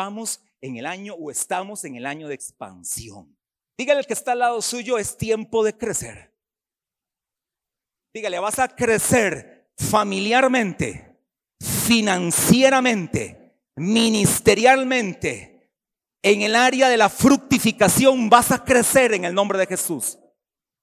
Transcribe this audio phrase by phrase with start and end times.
[0.00, 3.36] vamos en el año o estamos en el año de expansión.
[3.76, 6.34] Dígale al que está al lado suyo, es tiempo de crecer.
[8.14, 11.18] Dígale, vas a crecer familiarmente,
[11.60, 15.70] financieramente, ministerialmente,
[16.22, 20.18] en el área de la fructificación vas a crecer en el nombre de Jesús.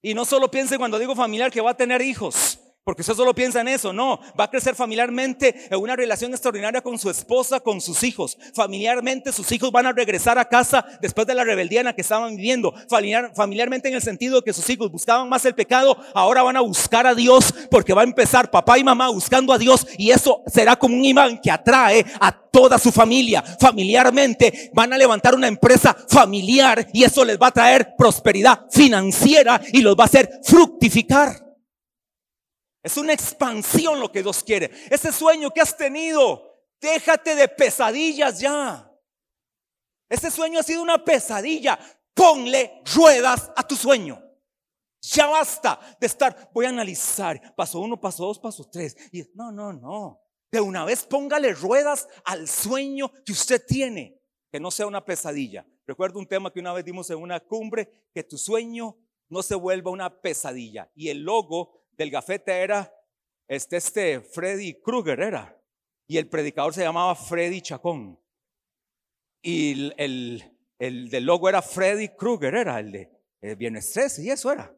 [0.02, 2.59] Y no solo piense cuando digo familiar que va a tener hijos.
[2.88, 6.79] Porque usted solo piensa en eso, no, va a crecer familiarmente en una relación extraordinaria
[6.79, 8.37] con su esposa, con sus hijos.
[8.54, 12.00] Familiarmente sus hijos van a regresar a casa después de la rebeldía en la que
[12.00, 12.73] estaban viviendo.
[12.87, 16.55] Familiar, familiarmente en el sentido de que sus hijos buscaban más el pecado, ahora van
[16.55, 20.11] a buscar a Dios porque va a empezar papá y mamá buscando a Dios y
[20.11, 23.43] eso será como un imán que atrae a toda su familia.
[23.59, 29.59] Familiarmente van a levantar una empresa familiar y eso les va a traer prosperidad financiera
[29.73, 31.46] y los va a hacer fructificar.
[32.88, 34.72] Es una expansión lo que Dios quiere.
[34.89, 36.41] Ese sueño que has tenido,
[36.80, 38.89] déjate de pesadillas ya.
[40.08, 41.78] Ese sueño ha sido una pesadilla.
[42.14, 44.23] Ponle ruedas a tu sueño.
[45.02, 48.95] Ya basta de estar, voy a analizar, paso uno, paso dos, paso tres.
[49.12, 50.22] Y no, no, no.
[50.50, 54.17] De una vez póngale ruedas al sueño que usted tiene,
[54.50, 55.67] que no sea una pesadilla.
[55.86, 58.97] Recuerdo un tema que una vez dimos en una cumbre, que tu sueño
[59.28, 60.90] no se vuelva una pesadilla.
[60.95, 62.94] Y el logo del gafete era
[63.48, 65.53] este, este Freddy Krueger era.
[66.08, 68.20] Y el predicador se llamaba Freddy Chacón.
[69.42, 74.52] Y el, el, del logo era Freddy Krueger, era el de el 13, y eso
[74.52, 74.73] era.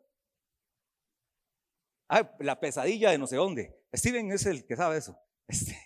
[2.40, 3.80] La pesadilla de no sé dónde.
[3.95, 5.17] Steven es el que sabe eso.
[5.47, 5.78] Este,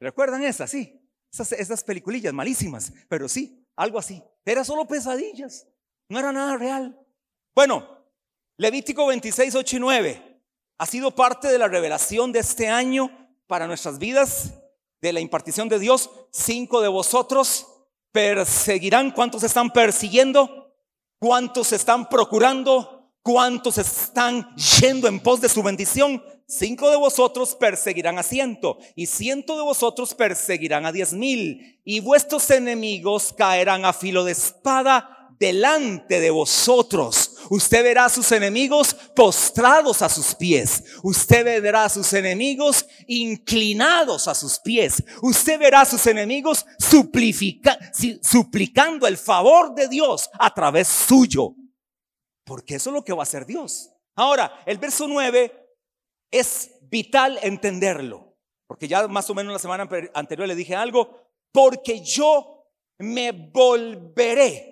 [0.00, 0.66] ¿Recuerdan esa?
[0.66, 0.98] Sí.
[1.32, 4.22] Esas, esas peliculillas malísimas, pero sí, algo así.
[4.44, 5.66] Era solo pesadillas.
[6.08, 7.00] No era nada real.
[7.54, 8.04] Bueno,
[8.58, 10.31] Levítico 26, 8 y 9
[10.82, 13.08] ha sido parte de la revelación de este año
[13.46, 14.54] para nuestras vidas,
[15.00, 16.10] de la impartición de Dios.
[16.32, 17.68] Cinco de vosotros
[18.10, 19.12] perseguirán.
[19.12, 20.74] ¿Cuántos están persiguiendo?
[21.20, 23.12] ¿Cuántos están procurando?
[23.22, 26.20] ¿Cuántos están yendo en pos de su bendición?
[26.48, 32.00] Cinco de vosotros perseguirán a ciento y ciento de vosotros perseguirán a diez mil y
[32.00, 37.31] vuestros enemigos caerán a filo de espada delante de vosotros.
[37.50, 40.84] Usted verá a sus enemigos postrados a sus pies.
[41.02, 45.02] Usted verá a sus enemigos inclinados a sus pies.
[45.22, 46.64] Usted verá a sus enemigos
[48.22, 51.54] suplicando el favor de Dios a través suyo.
[52.44, 53.90] Porque eso es lo que va a hacer Dios.
[54.14, 55.52] Ahora, el verso 9
[56.30, 58.36] es vital entenderlo.
[58.66, 61.30] Porque ya más o menos la semana anterior le dije algo.
[61.52, 62.66] Porque yo
[62.98, 64.71] me volveré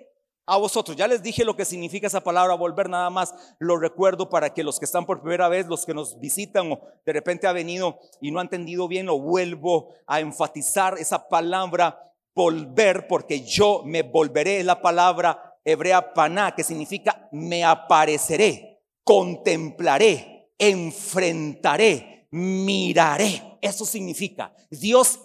[0.51, 0.97] a vosotros.
[0.97, 4.65] Ya les dije lo que significa esa palabra volver, nada más lo recuerdo para que
[4.65, 7.97] los que están por primera vez, los que nos visitan o de repente ha venido
[8.19, 14.03] y no ha entendido bien, lo vuelvo a enfatizar esa palabra volver, porque yo me
[14.03, 23.57] volveré, es la palabra hebrea paná, que significa me apareceré, contemplaré, enfrentaré, miraré.
[23.61, 25.17] Eso significa, Dios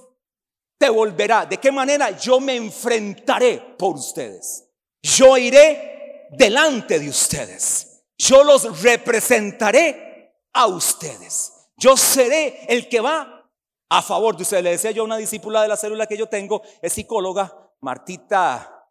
[0.78, 1.46] te volverá.
[1.46, 2.16] ¿De qué manera?
[2.16, 4.65] Yo me enfrentaré por ustedes.
[5.02, 8.04] Yo iré delante de ustedes.
[8.18, 11.52] Yo los representaré a ustedes.
[11.76, 13.50] Yo seré el que va
[13.88, 14.64] a favor de ustedes.
[14.64, 18.90] Le decía yo a una discípula de la célula que yo tengo, es psicóloga, Martita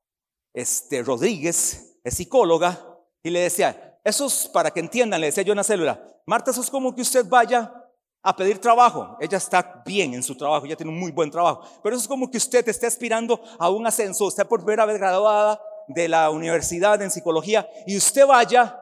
[0.54, 2.80] este, Rodríguez, es psicóloga,
[3.24, 6.52] y le decía, eso es para que entiendan, le decía yo a una célula, Marta,
[6.52, 7.74] eso es como que usted vaya
[8.22, 9.18] a pedir trabajo.
[9.20, 12.08] Ella está bien en su trabajo, ella tiene un muy buen trabajo, pero eso es
[12.08, 16.30] como que usted esté aspirando a un ascenso, usted por primera vez graduada de la
[16.30, 18.80] universidad en psicología y usted vaya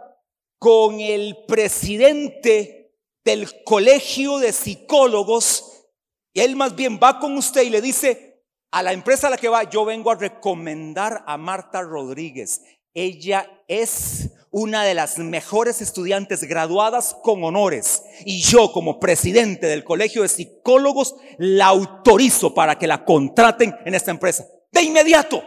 [0.59, 2.94] con el presidente
[3.24, 5.88] del colegio de psicólogos
[6.34, 9.38] y él más bien va con usted y le dice a la empresa a la
[9.38, 12.62] que va, yo vengo a recomendar a Marta Rodríguez.
[12.96, 19.84] Ella es una de las mejores estudiantes graduadas con honores y yo como presidente del
[19.84, 24.47] colegio de psicólogos la autorizo para que la contraten en esta empresa.
[24.72, 25.44] De inmediato.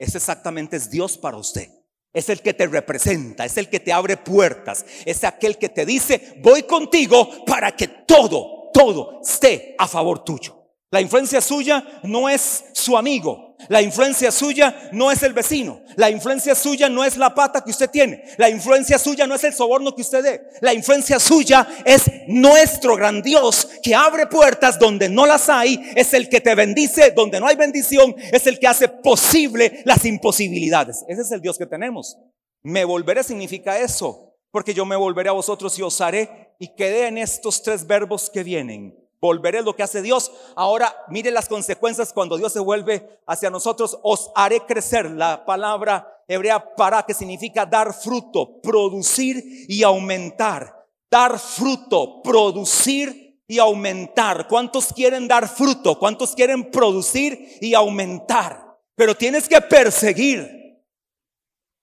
[0.00, 1.68] Es exactamente es Dios para usted.
[2.12, 5.86] Es el que te representa, es el que te abre puertas, es aquel que te
[5.86, 10.56] dice, voy contigo para que todo, todo esté a favor tuyo.
[10.90, 13.49] La influencia suya no es su amigo.
[13.68, 15.82] La influencia suya no es el vecino.
[15.96, 18.24] La influencia suya no es la pata que usted tiene.
[18.38, 20.42] La influencia suya no es el soborno que usted dé.
[20.60, 25.80] La influencia suya es nuestro gran Dios que abre puertas donde no las hay.
[25.94, 28.14] Es el que te bendice donde no hay bendición.
[28.32, 31.04] Es el que hace posible las imposibilidades.
[31.08, 32.18] Ese es el Dios que tenemos.
[32.62, 34.34] Me volveré significa eso.
[34.50, 36.54] Porque yo me volveré a vosotros y os haré.
[36.58, 40.32] Y quedé en estos tres verbos que vienen Volveré lo que hace Dios.
[40.56, 43.98] Ahora mire las consecuencias cuando Dios se vuelve hacia nosotros.
[44.02, 45.10] Os haré crecer.
[45.10, 50.86] La palabra hebrea para que significa dar fruto, producir y aumentar.
[51.10, 54.48] Dar fruto, producir y aumentar.
[54.48, 55.98] ¿Cuántos quieren dar fruto?
[55.98, 58.78] ¿Cuántos quieren producir y aumentar?
[58.94, 60.80] Pero tienes que perseguir.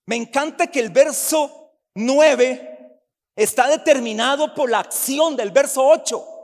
[0.08, 3.02] Me encanta que el verso 9
[3.36, 6.37] está determinado por la acción del verso 8.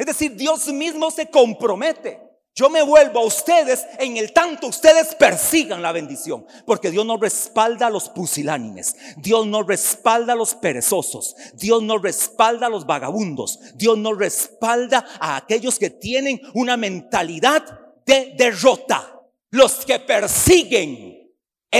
[0.00, 2.18] Es decir, Dios mismo se compromete.
[2.54, 6.46] Yo me vuelvo a ustedes en el tanto ustedes persigan la bendición.
[6.64, 8.96] Porque Dios no respalda a los pusilánimes.
[9.18, 11.36] Dios no respalda a los perezosos.
[11.52, 13.60] Dios no respalda a los vagabundos.
[13.74, 17.62] Dios no respalda a aquellos que tienen una mentalidad
[18.06, 19.20] de derrota.
[19.50, 21.30] Los que persiguen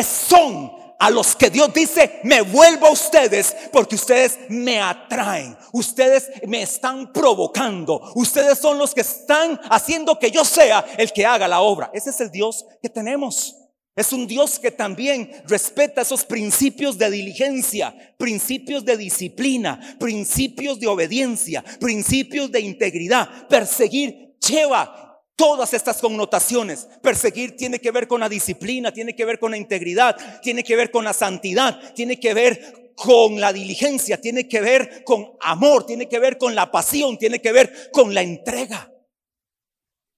[0.02, 6.30] son a los que Dios dice, me vuelvo a ustedes porque ustedes me atraen, ustedes
[6.46, 11.48] me están provocando, ustedes son los que están haciendo que yo sea el que haga
[11.48, 11.90] la obra.
[11.94, 13.56] Ese es el Dios que tenemos.
[13.96, 20.86] Es un Dios que también respeta esos principios de diligencia, principios de disciplina, principios de
[20.86, 23.48] obediencia, principios de integridad.
[23.48, 25.09] Perseguir lleva
[25.40, 26.86] todas estas connotaciones.
[27.00, 30.76] Perseguir tiene que ver con la disciplina, tiene que ver con la integridad, tiene que
[30.76, 35.86] ver con la santidad, tiene que ver con la diligencia, tiene que ver con amor,
[35.86, 38.92] tiene que ver con la pasión, tiene que ver con la entrega.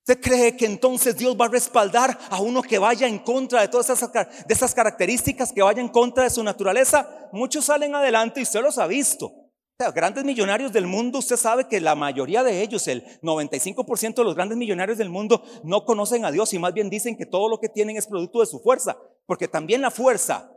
[0.04, 3.68] ¿Usted cree que entonces Dios va a respaldar a uno que vaya en contra de
[3.68, 7.28] todas esas, de esas características, que vaya en contra de su naturaleza?
[7.30, 9.41] Muchos salen adelante y usted los ha visto
[9.90, 14.34] grandes millonarios del mundo, usted sabe que la mayoría de ellos, el 95% de los
[14.34, 17.58] grandes millonarios del mundo, no conocen a Dios y más bien dicen que todo lo
[17.58, 18.96] que tienen es producto de su fuerza,
[19.26, 20.56] porque también la fuerza,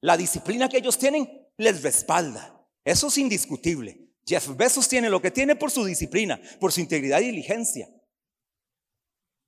[0.00, 2.66] la disciplina que ellos tienen, les respalda.
[2.84, 4.00] Eso es indiscutible.
[4.26, 7.88] Jeff Bezos tiene lo que tiene por su disciplina, por su integridad y diligencia.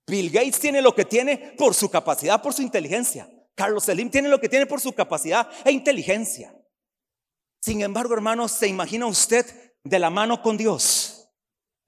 [0.07, 3.29] Bill Gates tiene lo que tiene por su capacidad, por su inteligencia.
[3.55, 6.55] Carlos Selim tiene lo que tiene por su capacidad e inteligencia.
[7.67, 9.45] Sin embargo, hermanos, ¿se imagina usted
[9.83, 11.29] de la mano con Dios?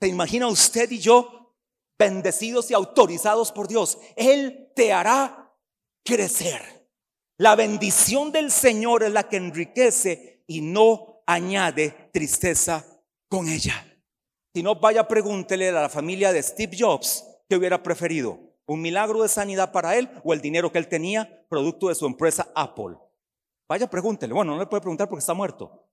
[0.00, 1.54] ¿Se imagina usted y yo
[1.96, 3.96] bendecidos y autorizados por Dios?
[4.16, 5.54] Él te hará
[6.04, 6.90] crecer.
[7.36, 12.84] La bendición del Señor es la que enriquece y no añade tristeza
[13.28, 14.02] con ella.
[14.52, 18.40] Si no, vaya, pregúntele a la familia de Steve Jobs qué hubiera preferido.
[18.66, 22.04] ¿Un milagro de sanidad para él o el dinero que él tenía producto de su
[22.04, 22.96] empresa Apple?
[23.68, 24.32] Vaya, pregúntele.
[24.32, 25.86] Bueno, no le puede preguntar porque está muerto.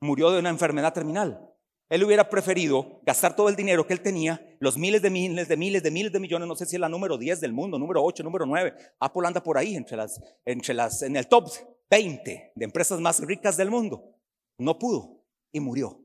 [0.00, 1.54] Murió de una enfermedad terminal.
[1.88, 5.56] Él hubiera preferido gastar todo el dinero que él tenía, los miles de miles de
[5.56, 8.02] miles de miles de millones, no sé si es la número 10 del mundo, número
[8.02, 8.74] 8, número 9.
[9.00, 11.50] Apple anda por ahí entre las, entre las, en el top
[11.90, 14.16] 20 de empresas más ricas del mundo.
[14.58, 16.00] No pudo y murió.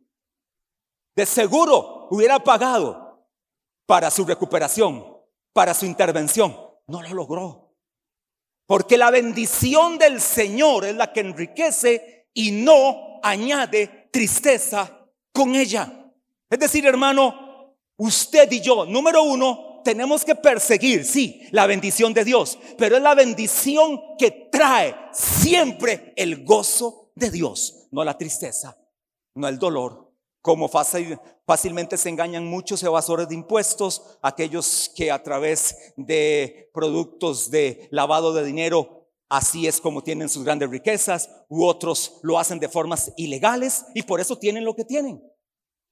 [1.15, 3.25] De seguro hubiera pagado
[3.85, 5.17] para su recuperación,
[5.53, 6.55] para su intervención.
[6.87, 7.68] No lo logró.
[8.69, 16.11] Porque la bendición del Señor es la que enriquece y no añade tristeza con ella.
[16.47, 22.23] Es decir, hermano, usted y yo, número uno, tenemos que perseguir, sí, la bendición de
[22.23, 28.77] Dios, pero es la bendición que trae siempre el gozo de Dios, no la tristeza,
[29.33, 30.08] no el dolor,
[30.41, 37.87] como fácilmente se engañan muchos evasores de impuestos, aquellos que a través de productos de
[37.91, 42.69] lavado de dinero, así es como tienen sus grandes riquezas, u otros lo hacen de
[42.69, 45.21] formas ilegales y por eso tienen lo que tienen.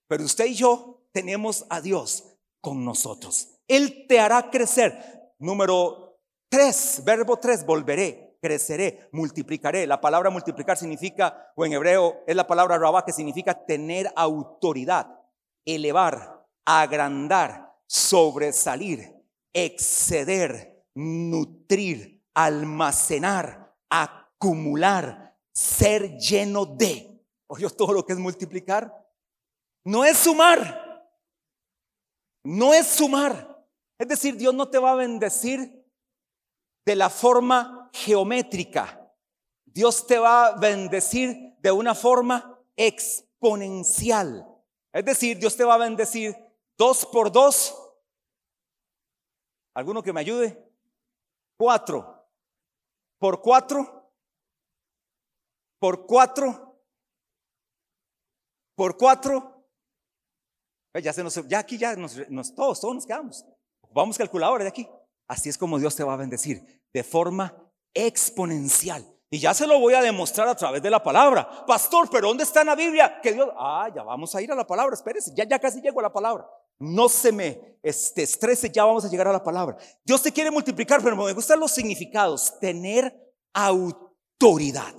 [0.08, 2.24] Pero usted y yo tenemos a Dios
[2.62, 3.50] con nosotros.
[3.68, 5.34] Él te hará crecer.
[5.40, 6.20] Número
[6.50, 9.88] tres, verbo tres, volveré creceré, multiplicaré.
[9.88, 15.20] La palabra multiplicar significa, o en hebreo es la palabra rabá que significa tener autoridad,
[15.66, 19.16] elevar, agrandar, sobresalir,
[19.54, 27.24] exceder, nutrir, almacenar, acumular, ser lleno de.
[27.48, 28.94] Oye, todo lo que es multiplicar
[29.86, 31.12] no es sumar.
[32.44, 33.66] No es sumar.
[33.98, 35.86] Es decir, Dios no te va a bendecir
[36.86, 39.14] de la forma geométrica.
[39.66, 44.46] Dios te va a bendecir de una forma exponencial.
[44.92, 46.36] Es decir, Dios te va a bendecir
[46.78, 47.76] dos por dos.
[49.76, 50.72] ¿Alguno que me ayude?
[51.58, 52.28] Cuatro.
[53.20, 54.12] Por cuatro.
[55.80, 56.82] Por cuatro.
[58.76, 59.66] Por cuatro.
[61.04, 63.46] Ya, se nos, ya aquí ya nos, todos, todos nos quedamos.
[63.92, 64.90] Vamos calculadores de aquí.
[65.28, 67.67] Así es como Dios te va a bendecir de forma
[68.06, 69.06] exponencial.
[69.30, 71.66] Y ya se lo voy a demostrar a través de la palabra.
[71.66, 73.20] Pastor, pero ¿dónde está en la Biblia?
[73.22, 76.00] Que Dios, ah, ya vamos a ir a la palabra, espérese, ya, ya casi llego
[76.00, 76.48] a la palabra.
[76.80, 79.78] No se me este, estrese, ya vamos a llegar a la palabra.
[80.06, 82.58] Dios te quiere multiplicar, pero me gustan los significados.
[82.60, 83.14] Tener
[83.54, 84.94] autoridad.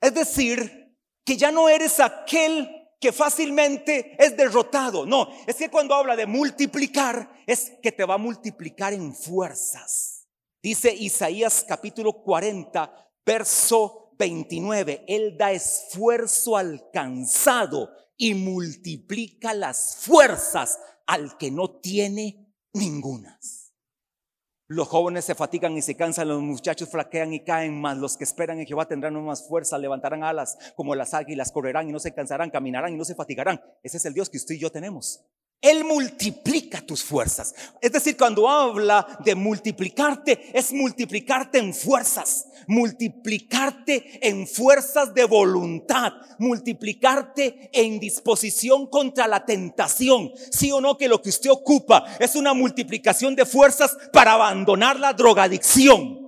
[0.00, 0.94] Es decir,
[1.24, 2.68] que ya no eres aquel
[3.00, 5.06] que fácilmente es derrotado.
[5.06, 10.19] No, es que cuando habla de multiplicar, es que te va a multiplicar en fuerzas.
[10.62, 12.92] Dice Isaías capítulo 40,
[13.24, 17.88] verso 29, Él da esfuerzo alcanzado
[18.18, 23.72] y multiplica las fuerzas al que no tiene ningunas.
[24.66, 28.24] Los jóvenes se fatigan y se cansan, los muchachos flaquean y caen, más los que
[28.24, 32.12] esperan en Jehová tendrán más fuerza, levantarán alas como las águilas, correrán y no se
[32.12, 33.60] cansarán, caminarán y no se fatigarán.
[33.82, 35.24] Ese es el Dios que usted y yo tenemos.
[35.62, 37.54] Él multiplica tus fuerzas.
[37.82, 46.12] Es decir, cuando habla de multiplicarte, es multiplicarte en fuerzas, multiplicarte en fuerzas de voluntad,
[46.38, 50.32] multiplicarte en disposición contra la tentación.
[50.50, 54.98] Sí o no que lo que usted ocupa es una multiplicación de fuerzas para abandonar
[54.98, 56.20] la drogadicción,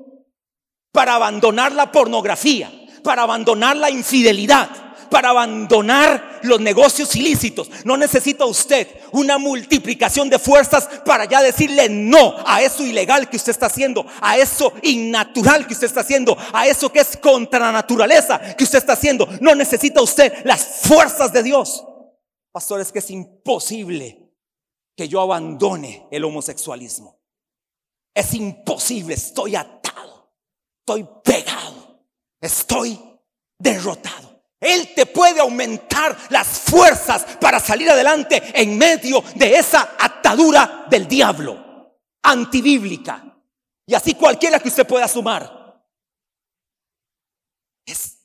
[0.93, 2.71] para abandonar la pornografía,
[3.03, 7.71] para abandonar la infidelidad para abandonar los negocios ilícitos.
[7.85, 13.37] No necesita usted una multiplicación de fuerzas para ya decirle no a eso ilegal que
[13.37, 17.61] usted está haciendo, a eso innatural que usted está haciendo, a eso que es contra
[17.61, 19.29] la naturaleza que usted está haciendo.
[19.43, 21.85] No necesita usted las fuerzas de Dios.
[22.51, 24.33] Pastor, es que es imposible
[24.97, 27.21] que yo abandone el homosexualismo.
[28.15, 30.33] Es imposible, estoy atado,
[30.81, 32.07] estoy pegado,
[32.41, 32.99] estoy
[33.59, 34.32] derrotado.
[34.63, 41.09] Él te puede aumentar las fuerzas para salir adelante en medio de esa atadura del
[41.09, 43.25] diablo antibíblica.
[43.85, 45.83] Y así cualquiera que usted pueda sumar.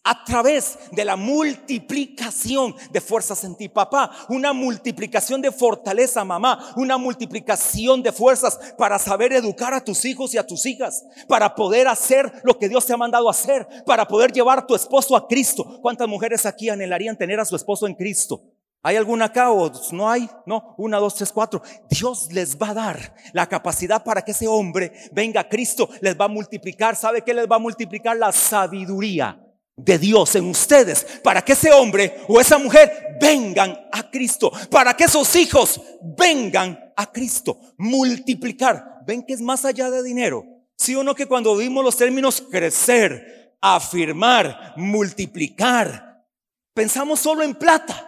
[0.08, 6.72] A través de la multiplicación de fuerzas en ti, papá, una multiplicación de fortaleza, mamá,
[6.78, 11.54] una multiplicación de fuerzas para saber educar a tus hijos y a tus hijas, para
[11.54, 15.14] poder hacer lo que Dios te ha mandado hacer, para poder llevar a tu esposo
[15.14, 15.80] a Cristo.
[15.82, 18.42] ¿Cuántas mujeres aquí anhelarían tener a su esposo en Cristo?
[18.84, 20.30] ¿Hay alguna acá o no hay?
[20.46, 21.62] No, una, dos, tres, cuatro.
[21.90, 26.18] Dios les va a dar la capacidad para que ese hombre venga a Cristo, les
[26.18, 26.96] va a multiplicar.
[26.96, 28.16] ¿Sabe qué les va a multiplicar?
[28.16, 29.44] La sabiduría
[29.78, 34.98] de Dios en ustedes para que ese hombre o esa mujer vengan a Cristo, para
[34.98, 37.60] que esos hijos vengan a Cristo.
[37.78, 39.04] Multiplicar.
[39.06, 40.44] ¿Ven que es más allá de dinero?
[40.76, 46.26] Sí o no que cuando vimos los términos crecer, afirmar, multiplicar,
[46.74, 48.04] pensamos solo en plata.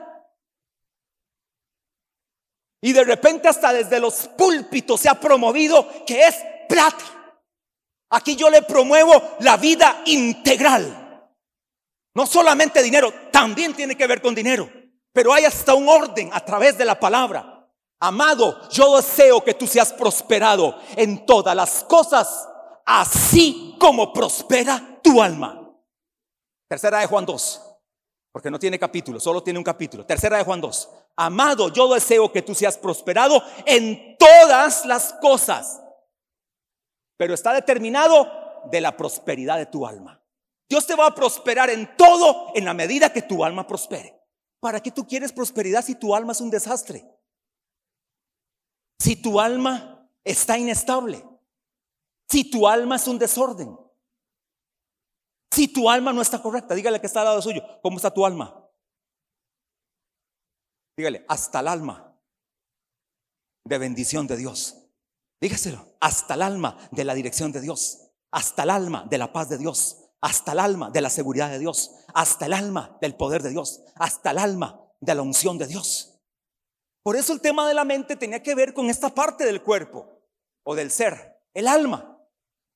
[2.82, 6.36] Y de repente hasta desde los púlpitos se ha promovido que es
[6.68, 7.06] plata.
[8.12, 10.99] Aquí yo le promuevo la vida integral.
[12.13, 14.70] No solamente dinero, también tiene que ver con dinero.
[15.13, 17.68] Pero hay hasta un orden a través de la palabra.
[18.00, 22.48] Amado, yo deseo que tú seas prosperado en todas las cosas,
[22.86, 25.56] así como prospera tu alma.
[26.70, 27.62] Tercera de Juan 2,
[28.32, 30.06] porque no tiene capítulo, solo tiene un capítulo.
[30.06, 30.89] Tercera de Juan 2.
[31.18, 35.82] Amado, yo deseo que tú seas prosperado en todas las cosas,
[37.18, 38.32] pero está determinado
[38.72, 40.19] de la prosperidad de tu alma.
[40.70, 44.16] Dios te va a prosperar en todo en la medida que tu alma prospere.
[44.60, 47.04] ¿Para qué tú quieres prosperidad si tu alma es un desastre?
[49.00, 51.26] Si tu alma está inestable.
[52.30, 53.76] Si tu alma es un desorden.
[55.52, 57.64] Si tu alma no está correcta, dígale que está al lado suyo.
[57.82, 58.70] ¿Cómo está tu alma?
[60.96, 62.16] Dígale, hasta el alma
[63.66, 64.78] de bendición de Dios.
[65.42, 68.12] Dígaselo, hasta el alma de la dirección de Dios.
[68.32, 71.60] Hasta el alma de la paz de Dios hasta el alma de la seguridad de
[71.60, 75.68] Dios, hasta el alma del poder de Dios, hasta el alma de la unción de
[75.68, 76.20] Dios.
[77.04, 80.08] Por eso el tema de la mente tenía que ver con esta parte del cuerpo
[80.64, 82.18] o del ser, el alma.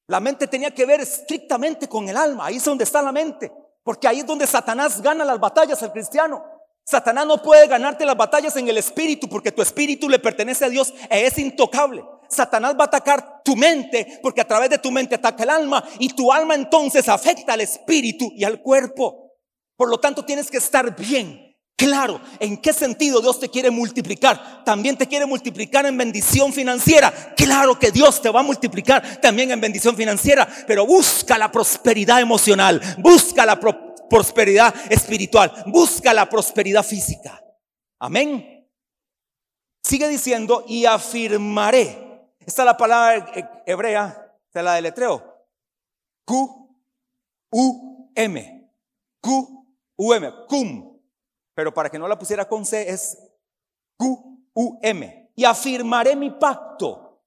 [0.07, 3.51] La mente tenía que ver estrictamente con el alma, ahí es donde está la mente,
[3.83, 6.43] porque ahí es donde Satanás gana las batallas al cristiano.
[6.85, 10.69] Satanás no puede ganarte las batallas en el espíritu porque tu espíritu le pertenece a
[10.69, 12.03] Dios e es intocable.
[12.29, 15.83] Satanás va a atacar tu mente porque a través de tu mente ataca el alma
[15.99, 19.31] y tu alma entonces afecta al espíritu y al cuerpo.
[19.75, 24.63] Por lo tanto, tienes que estar bien claro en qué sentido Dios te quiere multiplicar.
[24.63, 27.11] También te quiere multiplicar en bendición financiera.
[27.35, 32.21] Claro que Dios te va a multiplicar también en bendición financiera, pero busca la prosperidad
[32.21, 37.43] emocional, busca la prosperidad espiritual, busca la prosperidad física.
[37.99, 38.69] Amén.
[39.83, 42.12] Sigue diciendo, y afirmaré
[42.45, 43.25] esta es la palabra
[43.65, 44.23] hebrea,
[44.53, 45.45] de la deletreo.
[46.25, 46.69] Q,
[47.51, 48.69] U-M.
[49.21, 50.31] Q-U-M.
[50.47, 50.99] Cum.
[51.55, 53.17] Pero para que no la pusiera con C es
[53.97, 55.31] Q-U-M.
[55.35, 57.21] Y afirmaré mi pacto.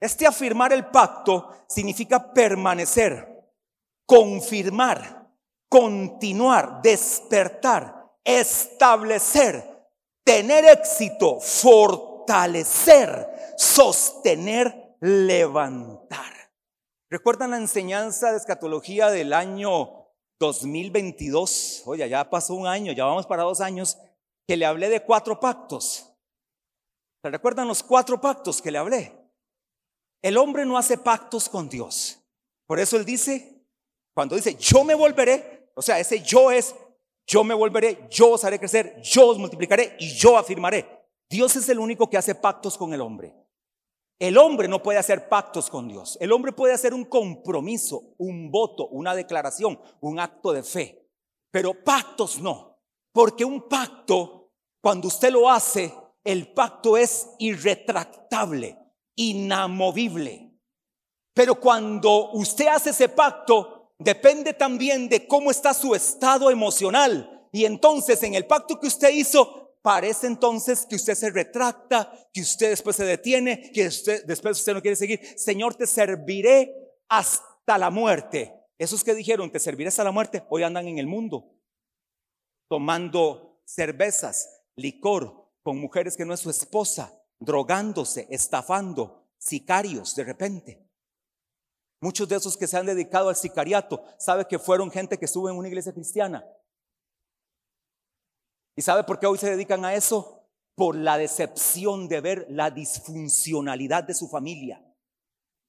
[0.00, 3.46] Este afirmar el pacto significa permanecer,
[4.04, 5.30] confirmar,
[5.68, 9.86] continuar, despertar, establecer,
[10.24, 12.11] tener éxito, fortalecer,
[13.56, 16.32] sostener, levantar.
[17.10, 21.82] ¿Recuerdan la enseñanza de escatología del año 2022?
[21.86, 23.98] Oye, ya pasó un año, ya vamos para dos años,
[24.46, 26.08] que le hablé de cuatro pactos.
[27.22, 29.12] ¿Se recuerdan los cuatro pactos que le hablé?
[30.22, 32.20] El hombre no hace pactos con Dios.
[32.66, 33.62] Por eso él dice,
[34.14, 36.74] cuando dice, yo me volveré, o sea, ese yo es,
[37.26, 41.01] yo me volveré, yo os haré crecer, yo os multiplicaré y yo afirmaré.
[41.32, 43.34] Dios es el único que hace pactos con el hombre.
[44.18, 46.18] El hombre no puede hacer pactos con Dios.
[46.20, 51.08] El hombre puede hacer un compromiso, un voto, una declaración, un acto de fe.
[51.50, 52.78] Pero pactos no.
[53.12, 58.78] Porque un pacto, cuando usted lo hace, el pacto es irretractable,
[59.16, 60.52] inamovible.
[61.32, 67.48] Pero cuando usted hace ese pacto, depende también de cómo está su estado emocional.
[67.52, 72.40] Y entonces en el pacto que usted hizo, parece entonces que usted se retracta, que
[72.40, 73.84] usted después se detiene, que
[74.24, 75.20] después usted no quiere seguir.
[75.36, 76.74] Señor, te serviré
[77.08, 78.54] hasta la muerte.
[78.78, 81.52] Esos que dijeron, te serviré hasta la muerte, hoy andan en el mundo
[82.72, 90.88] tomando cervezas, licor, con mujeres que no es su esposa, drogándose, estafando, sicarios de repente.
[92.00, 95.50] Muchos de esos que se han dedicado al sicariato, sabe que fueron gente que estuvo
[95.50, 96.46] en una iglesia cristiana,
[98.76, 100.46] ¿Y sabe por qué hoy se dedican a eso?
[100.74, 104.82] Por la decepción de ver la disfuncionalidad de su familia.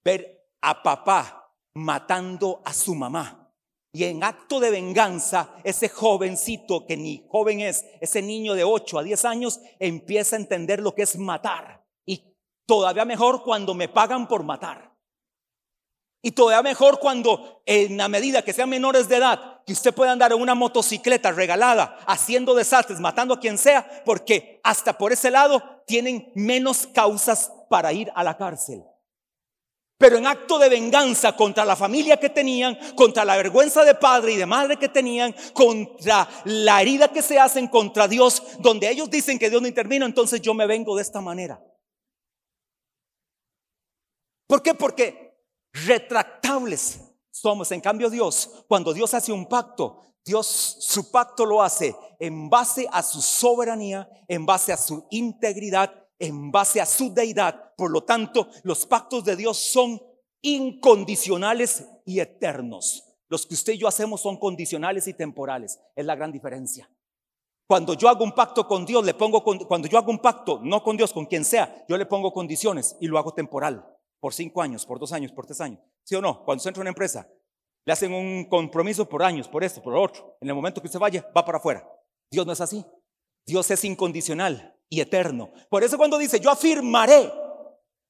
[0.03, 3.51] Ver a papá matando a su mamá.
[3.95, 8.99] Y en acto de venganza, ese jovencito que ni joven es, ese niño de 8
[8.99, 11.85] a 10 años, empieza a entender lo que es matar.
[12.05, 14.95] Y todavía mejor cuando me pagan por matar.
[16.23, 20.11] Y todavía mejor cuando en la medida que sean menores de edad, que usted pueda
[20.11, 25.31] andar en una motocicleta regalada, haciendo desastres, matando a quien sea, porque hasta por ese
[25.31, 28.83] lado tienen menos causas para ir a la cárcel.
[29.97, 34.33] Pero en acto de venganza contra la familia que tenían, contra la vergüenza de padre
[34.33, 39.09] y de madre que tenían, contra la herida que se hacen contra Dios, donde ellos
[39.09, 41.63] dicen que Dios no intervino, entonces yo me vengo de esta manera.
[44.47, 44.73] ¿Por qué?
[44.73, 45.37] Porque
[45.71, 46.99] retractables
[47.33, 47.71] somos.
[47.71, 52.87] En cambio Dios, cuando Dios hace un pacto, Dios su pacto lo hace en base
[52.91, 57.75] a su soberanía, en base a su integridad, en base a su deidad.
[57.75, 60.01] Por lo tanto, los pactos de Dios son
[60.41, 63.03] incondicionales y eternos.
[63.27, 65.79] Los que usted y yo hacemos son condicionales y temporales.
[65.95, 66.89] Es la gran diferencia.
[67.67, 70.83] Cuando yo hago un pacto con Dios, le pongo cuando yo hago un pacto, no
[70.83, 73.85] con Dios, con quien sea, yo le pongo condiciones y lo hago temporal
[74.19, 75.79] por cinco años, por dos años, por tres años.
[76.03, 76.43] ¿Sí o no?
[76.43, 77.27] Cuando usted entra en una empresa,
[77.85, 80.37] le hacen un compromiso por años, por esto, por otro.
[80.41, 81.87] En el momento que usted vaya, va para afuera.
[82.31, 82.85] Dios no es así.
[83.45, 85.51] Dios es incondicional y eterno.
[85.69, 87.31] Por eso cuando dice, yo afirmaré,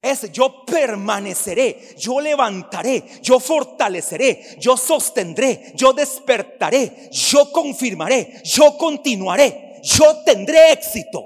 [0.00, 9.80] es yo permaneceré, yo levantaré, yo fortaleceré, yo sostendré, yo despertaré, yo confirmaré, yo continuaré,
[9.82, 11.24] yo tendré éxito.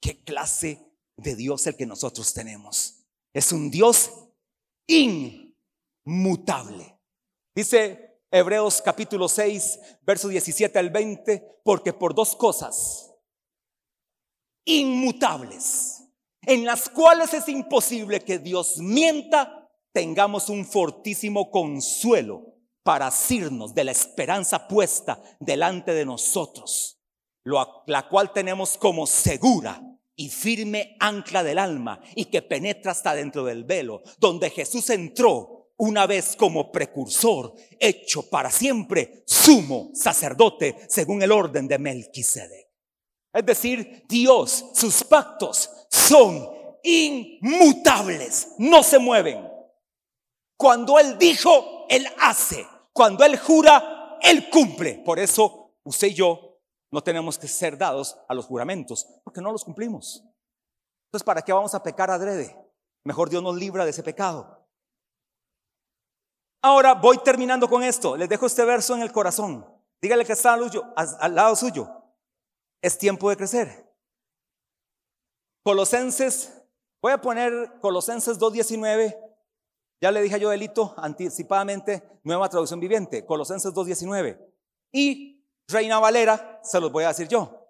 [0.00, 3.06] ¿Qué clase de Dios el que nosotros tenemos.
[3.32, 4.10] Es un Dios
[4.86, 6.98] inmutable.
[7.54, 13.12] Dice Hebreos capítulo 6, verso 17 al 20, porque por dos cosas
[14.64, 16.02] inmutables,
[16.42, 23.84] en las cuales es imposible que Dios mienta, tengamos un fortísimo consuelo para asirnos de
[23.84, 27.00] la esperanza puesta delante de nosotros,
[27.44, 29.80] la cual tenemos como segura
[30.16, 35.72] y firme ancla del alma y que penetra hasta dentro del velo, donde Jesús entró
[35.78, 42.66] una vez como precursor, hecho para siempre sumo sacerdote según el orden de Melquisedec.
[43.32, 46.48] Es decir, Dios, sus pactos son
[46.82, 49.46] inmutables, no se mueven.
[50.56, 52.66] Cuando Él dijo, Él hace.
[52.94, 55.02] Cuando Él jura, Él cumple.
[55.04, 56.45] Por eso usted y yo
[56.96, 60.24] no tenemos que ser dados a los juramentos porque no los cumplimos.
[61.08, 62.58] Entonces, ¿para qué vamos a pecar adrede?
[63.04, 64.66] Mejor Dios nos libra de ese pecado.
[66.62, 68.16] Ahora voy terminando con esto.
[68.16, 69.70] Les dejo este verso en el corazón.
[70.00, 71.86] Dígale que está al, lado suyo.
[72.80, 73.94] Es tiempo de crecer.
[75.64, 76.62] Colosenses,
[77.02, 79.18] voy a poner Colosenses 2.19
[80.00, 84.40] Ya le dije a Joelito anticipadamente, nueva traducción viviente, Colosenses 2.19.
[84.92, 85.35] Y
[85.68, 87.68] Reina Valera, se los voy a decir yo.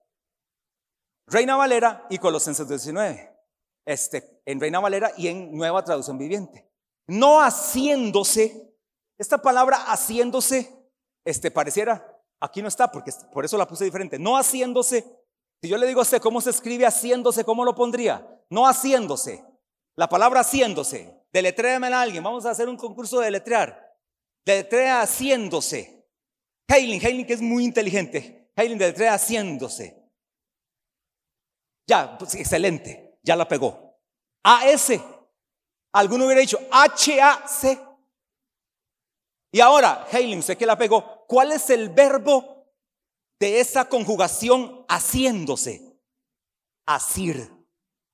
[1.26, 3.34] Reina Valera y Colosenses 2.19.
[3.84, 6.68] Este, en Reina Valera y en nueva traducción viviente.
[7.06, 8.74] No haciéndose,
[9.18, 10.76] esta palabra haciéndose,
[11.24, 14.18] este pareciera, aquí no está, porque por eso la puse diferente.
[14.18, 15.04] No haciéndose,
[15.62, 18.26] si yo le digo a usted cómo se escribe haciéndose, ¿cómo lo pondría?
[18.50, 19.44] No haciéndose.
[19.96, 21.22] La palabra haciéndose.
[21.32, 22.22] Deletréame a alguien.
[22.22, 23.96] Vamos a hacer un concurso de deletrear.
[24.44, 25.95] Deletrea haciéndose.
[26.68, 28.50] Hailing, Hailing que es muy inteligente.
[28.56, 30.02] Hailing deletrea haciéndose.
[31.86, 33.18] Ya, pues, excelente.
[33.22, 33.98] Ya la pegó.
[34.44, 35.00] A-S.
[35.92, 37.80] Alguno hubiera dicho H-A-C.
[39.52, 41.24] Y ahora, Hailing, sé que la pegó.
[41.26, 42.66] ¿Cuál es el verbo
[43.40, 45.98] de esa conjugación haciéndose?
[46.86, 47.50] Asir.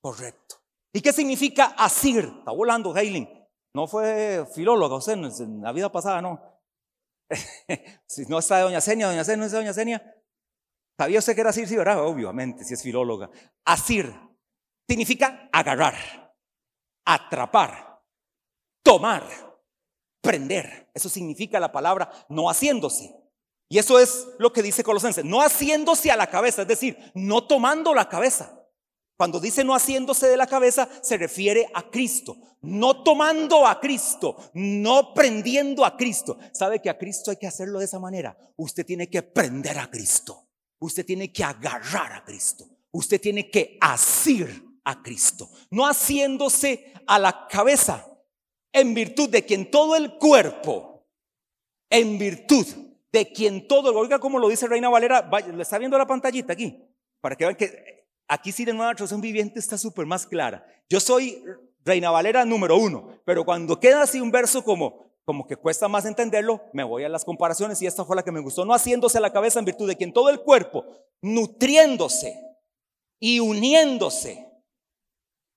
[0.01, 0.57] Correcto.
[0.93, 2.33] ¿Y qué significa asir?
[2.38, 3.29] Está volando Hailing.
[3.75, 6.52] No fue filóloga, o sea, en la vida pasada no.
[8.07, 10.03] si no está doña Senia, doña Senia, no es doña Senia.
[10.99, 11.68] ¿Sabía usted que era asir?
[11.68, 12.05] Sí, ¿verdad?
[12.05, 13.31] Obviamente, si es filóloga.
[13.64, 14.12] Asir
[14.88, 15.95] significa agarrar,
[17.05, 18.03] atrapar,
[18.85, 19.25] tomar,
[20.21, 20.90] prender.
[20.95, 23.14] Eso significa la palabra no haciéndose.
[23.68, 27.47] Y eso es lo que dice Colosenses, no haciéndose a la cabeza, es decir, no
[27.47, 28.62] tomando la cabeza.
[29.16, 34.37] Cuando dice no haciéndose de la cabeza, se refiere a Cristo, no tomando a Cristo,
[34.55, 36.38] no prendiendo a Cristo.
[36.53, 38.37] ¿Sabe que a Cristo hay que hacerlo de esa manera?
[38.57, 40.48] Usted tiene que prender a Cristo,
[40.79, 47.18] usted tiene que agarrar a Cristo, usted tiene que asir a Cristo, no haciéndose a
[47.18, 48.09] la cabeza,
[48.72, 51.07] en virtud de quien todo el cuerpo,
[51.90, 52.66] en virtud
[53.12, 56.83] de quien todo, oiga como lo dice Reina Valera, ¿le está viendo la pantallita aquí?
[57.20, 60.66] Para que vean que Aquí sí de nueva traducción viviente está súper más clara.
[60.88, 61.42] Yo soy
[61.85, 66.04] Reina Valera número uno, pero cuando queda así un verso como, como que cuesta más
[66.04, 68.64] entenderlo, me voy a las comparaciones y esta fue la que me gustó.
[68.64, 70.85] No haciéndose la cabeza en virtud de que en todo el cuerpo,
[71.20, 72.40] nutriéndose
[73.20, 74.48] y uniéndose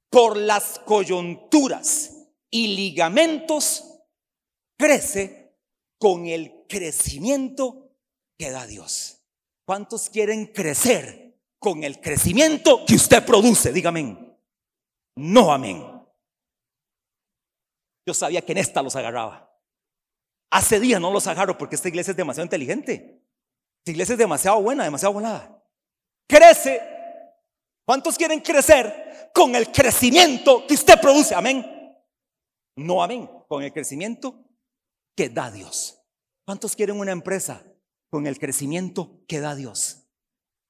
[0.09, 4.01] por las coyunturas y ligamentos,
[4.77, 5.57] crece
[5.97, 7.91] con el crecimiento
[8.37, 9.23] que da Dios.
[9.65, 11.24] ¿Cuántos quieren crecer?
[11.65, 13.73] Con el crecimiento que usted produce.
[13.73, 14.37] Dígame.
[15.15, 15.83] No, amén.
[18.05, 19.51] Yo sabía que en esta los agarraba.
[20.51, 23.19] Hace días no los agarro porque esta iglesia es demasiado inteligente.
[23.79, 25.59] Esta iglesia es demasiado buena, demasiado volada.
[26.27, 26.79] Crece.
[27.83, 31.33] ¿Cuántos quieren crecer con el crecimiento que usted produce?
[31.33, 31.65] Amén.
[32.75, 33.27] No, amén.
[33.47, 34.39] Con el crecimiento
[35.15, 35.99] que da Dios.
[36.45, 37.63] ¿Cuántos quieren una empresa
[38.11, 40.04] con el crecimiento que da Dios?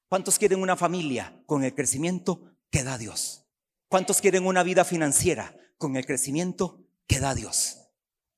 [0.08, 3.44] ¿Cuántos quieren una familia con el crecimiento que da Dios?
[3.88, 7.88] ¿Cuántos quieren una vida financiera con el crecimiento que da Dios?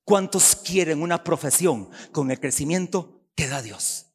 [0.05, 4.07] ¿Cuántos quieren una profesión con el crecimiento que da Dios?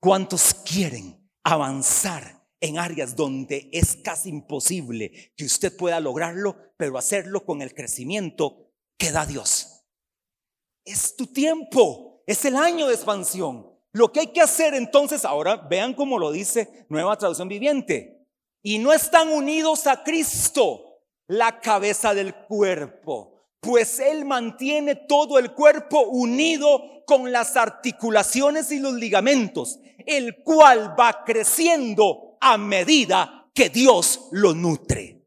[0.00, 7.46] ¿Cuántos quieren avanzar en áreas donde es casi imposible que usted pueda lograrlo, pero hacerlo
[7.46, 9.86] con el crecimiento que da Dios?
[10.84, 13.77] Es tu tiempo, es el año de expansión.
[13.92, 18.26] Lo que hay que hacer entonces, ahora vean cómo lo dice Nueva Traducción Viviente,
[18.62, 20.88] y no están unidos a Cristo,
[21.28, 28.78] la cabeza del cuerpo, pues Él mantiene todo el cuerpo unido con las articulaciones y
[28.78, 35.26] los ligamentos, el cual va creciendo a medida que Dios lo nutre.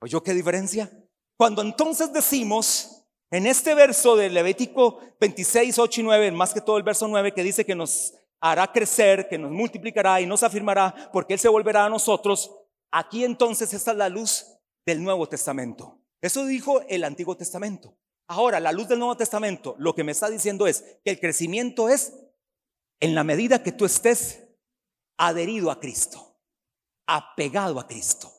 [0.00, 0.90] ¿Oyó qué diferencia?
[1.36, 2.97] Cuando entonces decimos,
[3.30, 7.32] en este verso de Levítico 26, 8 y 9, más que todo el verso 9
[7.32, 11.48] que dice que nos hará crecer, que nos multiplicará y nos afirmará, porque Él se
[11.48, 12.50] volverá a nosotros,
[12.90, 14.46] aquí entonces está la luz
[14.86, 16.00] del Nuevo Testamento.
[16.22, 17.96] Eso dijo el Antiguo Testamento.
[18.28, 21.88] Ahora, la luz del Nuevo Testamento, lo que me está diciendo es que el crecimiento
[21.88, 22.14] es
[23.00, 24.44] en la medida que tú estés
[25.18, 26.40] adherido a Cristo,
[27.06, 28.32] apegado a Cristo,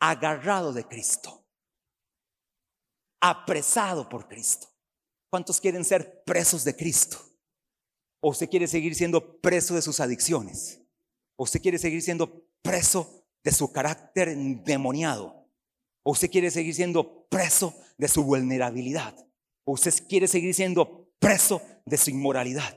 [0.00, 1.41] agarrado de Cristo
[3.22, 4.68] apresado por Cristo.
[5.30, 7.16] ¿Cuántos quieren ser presos de Cristo?
[8.20, 10.82] ¿O usted quiere seguir siendo preso de sus adicciones?
[11.36, 15.48] ¿O usted quiere seguir siendo preso de su carácter endemoniado?
[16.02, 19.16] ¿O usted quiere seguir siendo preso de su vulnerabilidad?
[19.64, 22.76] ¿O usted quiere seguir siendo preso de su inmoralidad?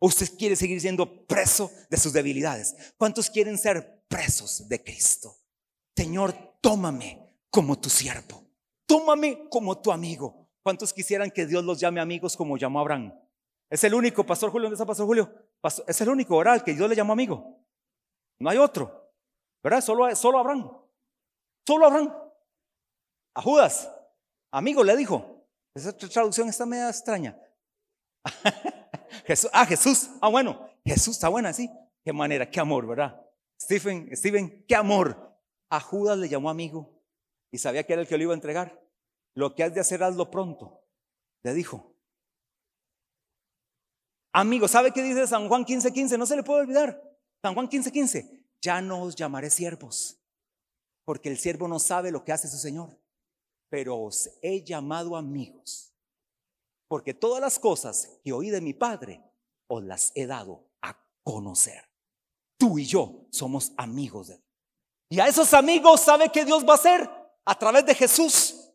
[0.00, 2.74] ¿O usted quiere seguir siendo preso de sus debilidades?
[2.98, 5.38] ¿Cuántos quieren ser presos de Cristo?
[5.96, 8.45] Señor, tómame como tu siervo.
[8.86, 10.48] Tómame como tu amigo.
[10.62, 13.12] ¿Cuántos quisieran que Dios los llame amigos como llamó Abraham?
[13.68, 15.32] Es el único, Pastor Julio, ¿dónde está Pastor Julio?
[15.86, 17.60] es el único oral que Dios le llamó amigo.
[18.38, 19.12] No hay otro.
[19.62, 19.80] ¿Verdad?
[19.80, 20.70] Solo, solo Abraham.
[21.66, 22.14] Solo Abraham.
[23.34, 23.90] A Judas,
[24.52, 25.44] amigo, le dijo.
[25.74, 27.38] Esa traducción está media extraña.
[29.26, 30.10] Jesús, ah, Jesús.
[30.20, 31.68] Ah, bueno, Jesús está buena, sí.
[32.04, 33.20] Qué manera, qué amor, ¿verdad?
[33.60, 35.36] Stephen, Steven, qué amor.
[35.68, 36.95] A Judas le llamó amigo
[37.50, 38.82] y sabía que era el que lo iba a entregar.
[39.34, 40.82] Lo que has de hacer, hazlo pronto.
[41.42, 41.94] Le dijo.
[44.32, 45.92] Amigo, ¿sabe qué dice San Juan 15:15?
[45.92, 46.18] 15?
[46.18, 47.02] No se le puede olvidar.
[47.42, 47.92] San Juan 15:15.
[47.92, 48.46] 15.
[48.60, 50.18] Ya no os llamaré siervos,
[51.04, 52.98] porque el siervo no sabe lo que hace su Señor.
[53.68, 55.94] Pero os he llamado amigos,
[56.88, 59.22] porque todas las cosas que oí de mi Padre
[59.68, 61.84] os las he dado a conocer.
[62.58, 64.44] Tú y yo somos amigos de Él.
[65.10, 67.10] Y a esos amigos, ¿sabe qué Dios va a hacer?
[67.48, 68.72] A través de Jesús,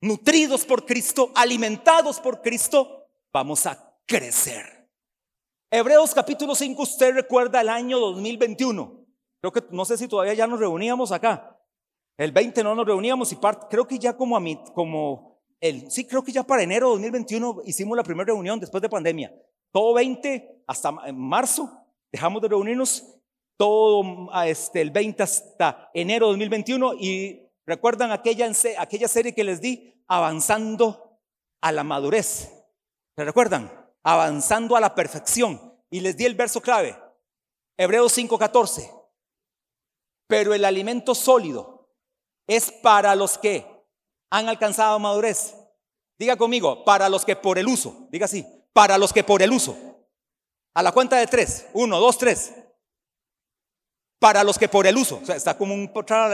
[0.00, 4.88] nutridos por Cristo, alimentados por Cristo, vamos a crecer.
[5.70, 9.04] Hebreos capítulo 5, usted recuerda el año 2021.
[9.42, 11.60] Creo que no sé si todavía ya nos reuníamos acá.
[12.16, 13.36] El 20 no nos reuníamos y
[13.68, 16.92] creo que ya como a mí, como el, sí, creo que ya para enero de
[16.92, 19.34] 2021 hicimos la primera reunión después de pandemia.
[19.70, 21.70] Todo 20 hasta marzo
[22.10, 23.12] dejamos de reunirnos
[23.58, 29.60] todo este, el 20 hasta enero de 2021 y recuerdan aquella, aquella serie que les
[29.60, 31.20] di, avanzando
[31.60, 32.50] a la madurez.
[33.16, 33.70] ¿Se recuerdan?
[34.02, 35.74] Avanzando a la perfección.
[35.90, 36.98] Y les di el verso clave,
[37.76, 38.90] Hebreos 5:14.
[40.28, 41.92] Pero el alimento sólido
[42.48, 43.66] es para los que
[44.30, 45.54] han alcanzado madurez.
[46.18, 49.52] Diga conmigo, para los que por el uso, diga así, para los que por el
[49.52, 49.76] uso.
[50.74, 52.52] A la cuenta de tres, uno, dos, tres.
[54.18, 55.92] Para los que por el uso, o sea, está como un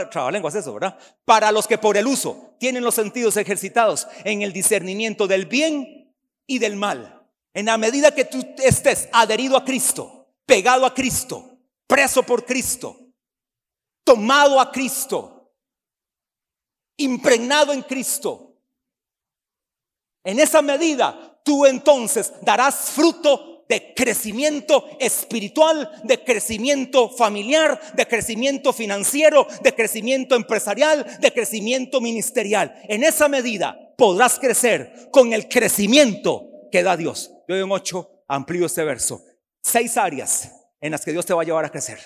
[0.09, 0.97] trabalenguas eso, ¿verdad?
[1.25, 6.15] Para los que por el uso tienen los sentidos ejercitados en el discernimiento del bien
[6.47, 7.27] y del mal.
[7.53, 12.97] En la medida que tú estés adherido a Cristo, pegado a Cristo, preso por Cristo,
[14.05, 15.53] tomado a Cristo,
[16.97, 18.55] impregnado en Cristo,
[20.23, 28.73] en esa medida tú entonces darás fruto de crecimiento espiritual, de crecimiento familiar, de crecimiento
[28.73, 32.75] financiero, de crecimiento empresarial, de crecimiento ministerial.
[32.87, 37.31] En esa medida podrás crecer con el crecimiento que da Dios.
[37.47, 39.23] Yo en ocho amplío este verso.
[39.61, 41.99] Seis áreas en las que Dios te va a llevar a crecer.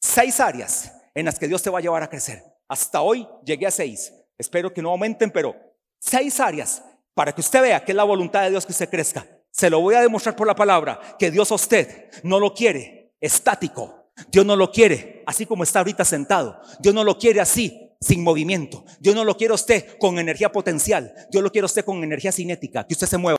[0.00, 2.42] Seis áreas en las que Dios te va a llevar a crecer.
[2.68, 4.12] Hasta hoy llegué a seis.
[4.38, 5.54] Espero que no aumenten, pero
[5.98, 6.82] seis áreas
[7.14, 9.26] para que usted vea que es la voluntad de Dios que usted crezca.
[9.50, 13.14] Se lo voy a demostrar por la palabra que Dios a usted no lo quiere
[13.20, 14.12] estático.
[14.30, 16.60] Dios no lo quiere así como está ahorita sentado.
[16.78, 18.84] Dios no lo quiere así, sin movimiento.
[18.98, 21.12] Dios no lo quiere usted con energía potencial.
[21.30, 23.28] Dios lo quiere usted con energía cinética, que usted se mueva.